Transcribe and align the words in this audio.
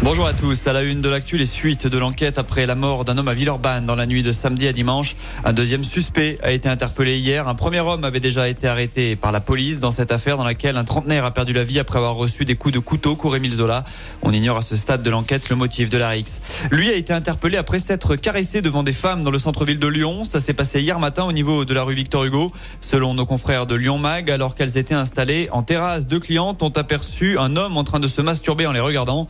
Bonjour 0.00 0.28
à 0.28 0.32
tous. 0.32 0.68
À 0.68 0.72
la 0.72 0.84
une 0.84 1.00
de 1.00 1.08
l'actu, 1.08 1.36
les 1.38 1.44
suites 1.44 1.88
de 1.88 1.98
l'enquête 1.98 2.38
après 2.38 2.66
la 2.66 2.76
mort 2.76 3.04
d'un 3.04 3.18
homme 3.18 3.26
à 3.26 3.34
Villeurbanne 3.34 3.84
dans 3.84 3.96
la 3.96 4.06
nuit 4.06 4.22
de 4.22 4.30
samedi 4.30 4.68
à 4.68 4.72
dimanche. 4.72 5.16
Un 5.44 5.52
deuxième 5.52 5.82
suspect 5.82 6.38
a 6.40 6.52
été 6.52 6.68
interpellé 6.68 7.18
hier. 7.18 7.48
Un 7.48 7.56
premier 7.56 7.80
homme 7.80 8.04
avait 8.04 8.20
déjà 8.20 8.48
été 8.48 8.68
arrêté 8.68 9.16
par 9.16 9.32
la 9.32 9.40
police 9.40 9.80
dans 9.80 9.90
cette 9.90 10.12
affaire 10.12 10.36
dans 10.36 10.44
laquelle 10.44 10.76
un 10.76 10.84
trentenaire 10.84 11.24
a 11.24 11.32
perdu 11.32 11.52
la 11.52 11.64
vie 11.64 11.80
après 11.80 11.98
avoir 11.98 12.14
reçu 12.14 12.44
des 12.44 12.54
coups 12.54 12.72
de 12.74 12.78
couteau 12.78 13.16
cour 13.16 13.34
Émile 13.34 13.54
Zola. 13.54 13.82
On 14.22 14.32
ignore 14.32 14.58
à 14.58 14.62
ce 14.62 14.76
stade 14.76 15.02
de 15.02 15.10
l'enquête 15.10 15.48
le 15.48 15.56
motif 15.56 15.90
de 15.90 15.98
la 15.98 16.10
rixe. 16.10 16.40
Lui 16.70 16.88
a 16.90 16.94
été 16.94 17.12
interpellé 17.12 17.56
après 17.56 17.80
s'être 17.80 18.14
caressé 18.14 18.62
devant 18.62 18.84
des 18.84 18.92
femmes 18.92 19.24
dans 19.24 19.32
le 19.32 19.38
centre-ville 19.40 19.80
de 19.80 19.88
Lyon. 19.88 20.24
Ça 20.24 20.38
s'est 20.38 20.54
passé 20.54 20.80
hier 20.80 21.00
matin 21.00 21.24
au 21.24 21.32
niveau 21.32 21.64
de 21.64 21.74
la 21.74 21.82
rue 21.82 21.96
Victor 21.96 22.24
Hugo. 22.24 22.52
Selon 22.80 23.14
nos 23.14 23.26
confrères 23.26 23.66
de 23.66 23.74
Lyon 23.74 23.98
Mag, 23.98 24.30
alors 24.30 24.54
qu'elles 24.54 24.78
étaient 24.78 24.94
installées 24.94 25.48
en 25.50 25.64
terrasse, 25.64 26.06
deux 26.06 26.20
clientes 26.20 26.62
ont 26.62 26.70
aperçu 26.70 27.36
un 27.36 27.56
homme 27.56 27.76
en 27.76 27.82
train 27.82 27.98
de 27.98 28.06
se 28.06 28.22
masturber 28.22 28.64
en 28.64 28.72
les 28.72 28.78
regardant. 28.78 29.26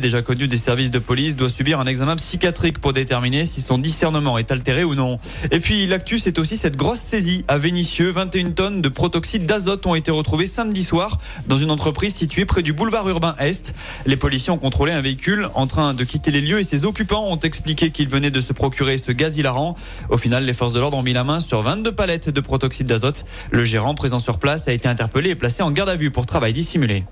Déjà 0.00 0.22
connu 0.22 0.48
des 0.48 0.56
services 0.56 0.90
de 0.90 0.98
police 0.98 1.36
doit 1.36 1.48
subir 1.48 1.80
un 1.80 1.86
examen 1.86 2.16
psychiatrique 2.16 2.78
pour 2.78 2.92
déterminer 2.92 3.46
si 3.46 3.60
son 3.60 3.78
discernement 3.78 4.38
est 4.38 4.50
altéré 4.50 4.84
ou 4.84 4.94
non. 4.94 5.18
Et 5.50 5.60
puis 5.60 5.86
l'actu, 5.86 6.18
c'est 6.18 6.38
aussi 6.38 6.56
cette 6.56 6.76
grosse 6.76 7.00
saisie 7.00 7.44
à 7.48 7.58
Vénissieux. 7.58 8.10
21 8.10 8.50
tonnes 8.50 8.82
de 8.82 8.88
protoxyde 8.88 9.46
d'azote 9.46 9.86
ont 9.86 9.94
été 9.94 10.10
retrouvées 10.10 10.46
samedi 10.46 10.84
soir 10.84 11.18
dans 11.48 11.56
une 11.56 11.70
entreprise 11.70 12.14
située 12.14 12.44
près 12.44 12.62
du 12.62 12.72
boulevard 12.72 13.08
urbain 13.08 13.34
Est. 13.38 13.74
Les 14.06 14.16
policiers 14.16 14.52
ont 14.52 14.58
contrôlé 14.58 14.92
un 14.92 15.00
véhicule 15.00 15.48
en 15.54 15.66
train 15.66 15.94
de 15.94 16.04
quitter 16.04 16.30
les 16.30 16.40
lieux 16.40 16.58
et 16.58 16.64
ses 16.64 16.84
occupants 16.84 17.24
ont 17.26 17.40
expliqué 17.40 17.90
qu'ils 17.90 18.08
venaient 18.08 18.30
de 18.30 18.40
se 18.40 18.52
procurer 18.52 18.98
ce 18.98 19.12
gaz 19.12 19.36
hilarant. 19.36 19.76
Au 20.10 20.18
final, 20.18 20.44
les 20.44 20.54
forces 20.54 20.72
de 20.72 20.80
l'ordre 20.80 20.98
ont 20.98 21.02
mis 21.02 21.12
la 21.12 21.24
main 21.24 21.40
sur 21.40 21.62
22 21.62 21.92
palettes 21.92 22.30
de 22.30 22.40
protoxyde 22.40 22.86
d'azote. 22.86 23.24
Le 23.50 23.64
gérant 23.64 23.94
présent 23.94 24.18
sur 24.18 24.38
place 24.38 24.68
a 24.68 24.72
été 24.72 24.88
interpellé 24.88 25.30
et 25.30 25.34
placé 25.34 25.62
en 25.62 25.70
garde 25.70 25.88
à 25.88 25.96
vue 25.96 26.10
pour 26.10 26.26
travail 26.26 26.52
dissimulé. 26.52 27.04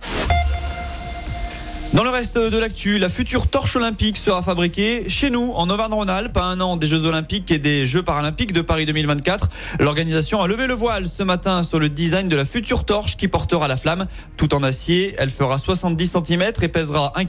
Dans 1.95 2.03
le 2.03 2.11
reste 2.11 2.37
de 2.37 2.59
l'actu, 2.59 2.99
la 2.99 3.09
future 3.09 3.47
torche 3.47 3.77
olympique 3.77 4.17
sera 4.17 4.43
fabriquée 4.43 5.05
chez 5.07 5.31
nous, 5.31 5.53
en 5.55 5.71
Auvergne-Rhône-Alpes, 5.71 6.37
à 6.37 6.47
un 6.47 6.61
an 6.61 6.77
des 6.77 6.89
Jeux 6.89 7.05
olympiques 7.05 7.53
et 7.53 7.61
des 7.61 7.87
Jeux 7.87 8.03
paralympiques 8.03 8.53
de 8.53 8.63
Paris 8.63 8.85
2024. 8.85 9.49
L'organisation 9.79 10.43
a 10.43 10.49
levé 10.49 10.67
le 10.67 10.75
voile 10.75 11.07
ce 11.07 11.23
matin 11.23 11.63
sur 11.63 11.79
le 11.79 11.89
design 11.89 12.27
de 12.27 12.35
la 12.35 12.45
future 12.45 12.83
torche 12.83 13.17
qui 13.17 13.29
portera 13.29 13.69
la 13.69 13.77
flamme. 13.77 14.07
Tout 14.37 14.57
en 14.57 14.65
acier, 14.65 15.15
elle 15.19 15.31
fera 15.31 15.57
70 15.57 16.17
cm 16.27 16.43
et 16.63 16.67
pèsera 16.67 17.13
1,5 17.15 17.27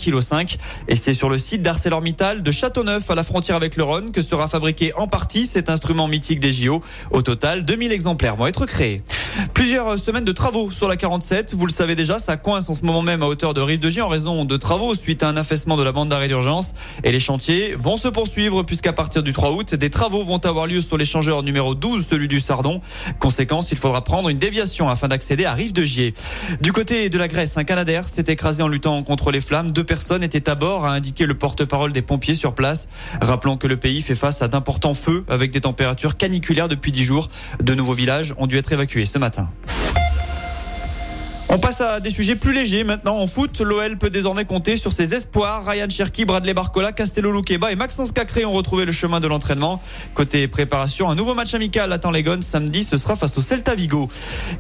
kg. 0.48 0.58
Et 0.88 0.96
c'est 0.96 1.14
sur 1.14 1.30
le 1.30 1.38
site 1.38 1.62
d'ArcelorMittal 1.62 2.42
de 2.42 2.52
Châteauneuf, 2.52 3.12
à 3.12 3.14
la 3.14 3.22
frontière 3.22 3.58
avec 3.58 3.76
le 3.76 3.84
Rhône, 3.84 4.12
que 4.12 4.24
sera 4.24 4.48
fabriqué 4.48 4.94
en 4.96 5.06
partie 5.06 5.46
cet 5.46 5.70
instrument 5.70 6.08
mythique 6.08 6.40
des 6.40 6.52
JO. 6.52 6.82
Au 7.12 7.22
total, 7.22 7.66
2000 7.66 7.92
exemplaires 7.92 8.36
vont 8.36 8.48
être 8.48 8.66
créés. 8.66 9.04
Plusieurs 9.54 10.00
semaines 10.00 10.26
de 10.26 10.32
travaux 10.32 10.72
sur 10.72 10.88
la 10.88 10.96
47. 10.96 11.54
Vous 11.54 11.68
le 11.68 11.72
savez 11.72 11.94
déjà, 11.94 12.18
ça 12.18 12.36
coince 12.36 12.68
en 12.68 12.74
ce 12.74 12.82
moment 12.82 13.04
même 13.04 13.22
à 13.22 13.28
hauteur 13.28 13.54
de 13.54 13.62
Rive 13.62 13.80
de 13.80 13.92
Gier 13.92 14.02
en 14.02 14.08
raison 14.08 14.44
de 14.44 14.55
travaux 14.58 14.96
suite 14.96 15.24
à 15.24 15.30
un 15.30 15.38
affaissement 15.38 15.78
de 15.78 15.84
la 15.84 15.92
bande 15.92 16.10
d'arrêt 16.10 16.28
d'urgence. 16.28 16.74
Et 17.04 17.12
les 17.12 17.20
chantiers 17.20 17.76
vont 17.78 17.98
se 17.98 18.08
poursuivre 18.08 18.64
puisqu'à 18.64 18.94
partir 18.94 19.24
du 19.24 19.34
3 19.34 19.52
août, 19.52 19.76
des 19.76 19.90
travaux 19.90 20.24
vont 20.24 20.38
avoir 20.38 20.68
lieu 20.68 20.82
sur 20.82 20.98
l'échangeur 20.98 21.44
numéro 21.44 21.76
12, 21.76 22.06
celui 22.08 22.28
du 22.28 22.40
Sardon. 22.40 22.82
Conséquence, 23.20 23.72
il 23.72 23.78
faudra 23.78 24.04
prendre 24.04 24.30
une 24.30 24.38
déviation 24.38 24.90
afin 24.90 25.08
d'accéder 25.08 25.46
à 25.46 25.54
Rive 25.54 25.74
de 25.74 25.84
Gier. 25.84 26.14
Du 26.62 26.72
côté 26.72 27.10
de 27.10 27.18
la 27.18 27.28
Grèce, 27.28 27.58
un 27.58 27.64
Canadair 27.64 28.08
s'est 28.08 28.26
écrasé 28.28 28.64
en 28.64 28.68
luttant 28.68 29.02
contre 29.04 29.32
les 29.32 29.42
flammes. 29.42 29.72
Deux 29.72 29.84
personnes 29.84 30.24
étaient 30.24 30.50
à 30.50 30.56
bord, 30.56 30.86
a 30.86 30.92
indiqué 30.92 31.26
le 31.26 31.36
porte-parole 31.36 31.92
des 31.92 32.02
pompiers 32.02 32.36
sur 32.36 32.56
place. 32.56 32.88
Rappelons 33.22 33.58
que 33.58 33.68
le 33.68 33.78
pays 33.78 34.02
fait 34.02 34.16
face 34.16 34.42
à 34.42 34.48
d'importants 34.48 34.94
feux 34.94 35.24
avec 35.28 35.52
des 35.52 35.62
températures 35.62 36.18
caniculaires 36.18 36.68
depuis 36.68 36.92
10 36.92 37.04
jours. 37.04 37.30
De 37.62 37.74
nouveaux 37.74 37.94
villages 37.94 38.34
ont 38.38 38.48
dû 38.48 38.58
être 38.58 38.72
évacués 38.72 39.06
ce 39.06 39.20
matin. 39.20 39.50
On 41.56 41.58
passe 41.58 41.80
à 41.80 42.02
des 42.02 42.12
sujets 42.12 42.36
plus 42.36 42.52
légers 42.52 42.84
maintenant. 42.84 43.16
En 43.18 43.28
foot, 43.28 43.62
l'OL 43.62 43.98
peut 43.98 44.10
désormais 44.10 44.44
compter 44.44 44.76
sur 44.76 44.92
ses 44.92 45.14
espoirs. 45.14 45.66
Ryan 45.66 45.90
Cherki, 45.90 46.26
Bradley 46.26 46.54
Barcola, 46.54 46.92
Castello 46.92 47.32
Luqueba 47.32 47.72
et 47.72 47.78
Maxence 47.78 48.12
Cacré 48.12 48.44
ont 48.44 48.52
retrouvé 48.52 48.84
le 48.84 48.92
chemin 48.92 49.22
de 49.22 49.28
l'entraînement. 49.28 49.82
Côté 50.16 50.50
préparation, 50.50 51.10
un 51.10 51.16
nouveau 51.16 51.34
match 51.34 51.54
amical 51.54 51.94
attend 51.94 52.12
les 52.12 52.24
Gones 52.24 52.42
samedi. 52.42 52.84
Ce 52.84 52.98
sera 52.98 53.16
face 53.16 53.38
au 53.38 53.42
Celta 53.42 53.74
Vigo. 53.74 54.10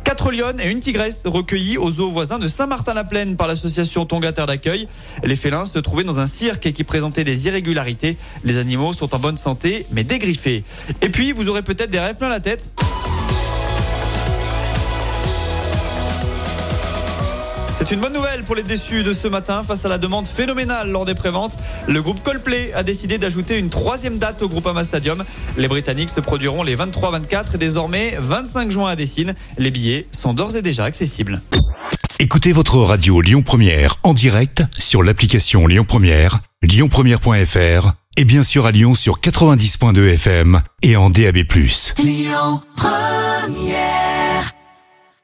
Quatre 0.05 0.31
Lyon 0.31 0.53
et 0.63 0.71
une 0.71 0.79
Tigresse 0.79 1.23
recueillis 1.25 1.77
aux 1.77 1.99
eaux 1.99 2.11
voisins 2.11 2.39
de 2.39 2.47
Saint-Martin-la-Plaine 2.47 3.35
par 3.35 3.49
l'association 3.49 4.05
Tonga 4.05 4.31
Terre 4.31 4.47
d'accueil. 4.47 4.87
Les 5.25 5.35
félins 5.35 5.65
se 5.65 5.79
trouvaient 5.79 6.05
dans 6.05 6.21
un 6.21 6.27
cirque 6.27 6.71
qui 6.71 6.85
présentait 6.85 7.25
des 7.25 7.47
irrégularités. 7.47 8.15
Les 8.45 8.55
animaux 8.55 8.93
sont 8.93 9.13
en 9.13 9.19
bonne 9.19 9.35
santé 9.35 9.85
mais 9.91 10.05
dégriffés. 10.05 10.63
Et 11.01 11.09
puis, 11.09 11.33
vous 11.33 11.49
aurez 11.49 11.61
peut-être 11.61 11.89
des 11.89 11.99
rêves 11.99 12.15
plein 12.15 12.29
la 12.29 12.39
tête. 12.39 12.71
C'est 17.77 17.91
une 17.91 17.99
bonne 17.99 18.13
nouvelle 18.13 18.43
pour 18.43 18.55
les 18.55 18.63
déçus 18.63 19.03
de 19.03 19.11
ce 19.11 19.27
matin 19.27 19.61
face 19.61 19.83
à 19.83 19.89
la 19.89 19.97
demande 19.97 20.25
phénoménale 20.25 20.89
lors 20.89 21.03
des 21.03 21.13
préventes. 21.13 21.57
Le 21.89 22.01
groupe 22.01 22.23
Coldplay 22.23 22.71
a 22.73 22.83
décidé 22.83 23.17
d'ajouter 23.17 23.59
une 23.59 23.69
troisième 23.69 24.17
date 24.17 24.41
au 24.41 24.47
Groupama 24.47 24.85
Stadium. 24.85 25.25
Les 25.57 25.67
Britanniques 25.67 26.09
se 26.09 26.21
produiront 26.21 26.63
les 26.63 26.75
23, 26.75 27.11
24 27.11 27.55
et 27.55 27.57
désormais 27.57 28.15
25 28.17 28.71
juin 28.71 28.91
à 28.91 28.95
Dessine. 28.95 29.35
Les 29.57 29.71
billets 29.71 30.07
sont 30.13 30.33
d'ores 30.33 30.55
et 30.55 30.61
déjà 30.61 30.85
accessibles. 30.85 31.41
Écoutez 32.19 32.53
votre 32.53 32.77
radio 32.77 33.19
Lyon 33.19 33.41
Première 33.41 33.97
en 34.03 34.13
direct 34.13 34.63
sur 34.79 35.03
l'application 35.03 35.67
Lyon 35.67 35.83
Première, 35.85 36.39
lyonpremière.fr 36.63 37.91
et 38.15 38.23
bien 38.23 38.43
sûr 38.43 38.65
à 38.65 38.71
Lyon 38.71 38.95
sur 38.95 39.19
90.2 39.19 40.13
FM 40.13 40.61
et 40.81 40.95
en 40.95 41.09
DAB+. 41.09 41.39
Lyon 41.97 42.61
Première 42.77 44.24